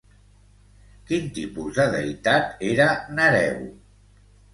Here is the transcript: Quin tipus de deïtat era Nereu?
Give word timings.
Quin 1.09 1.27
tipus 1.35 1.75
de 1.75 1.85
deïtat 1.95 2.65
era 2.71 2.87
Nereu? 3.21 3.61